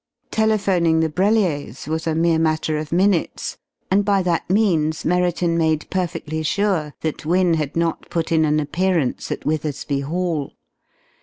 Telephoning 0.31 1.01
the 1.01 1.09
Brelliers 1.11 1.85
was 1.87 2.07
a 2.07 2.15
mere 2.15 2.39
matter 2.39 2.75
of 2.75 2.91
minutes, 2.91 3.59
and 3.91 4.03
by 4.03 4.23
that 4.23 4.49
means 4.49 5.05
Merriton 5.05 5.55
made 5.59 5.85
perfectly 5.91 6.41
sure 6.41 6.95
that 7.01 7.23
Wynne 7.23 7.53
had 7.53 7.75
not 7.75 8.09
put 8.09 8.31
in 8.31 8.43
an 8.43 8.59
appearance 8.59 9.31
at 9.31 9.45
Withersby 9.45 9.99
Hall. 9.99 10.53